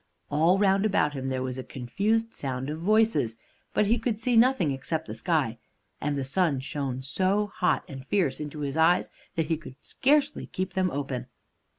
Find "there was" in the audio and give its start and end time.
1.29-1.59